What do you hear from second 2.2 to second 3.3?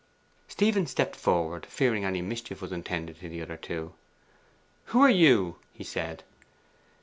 mischief was intended to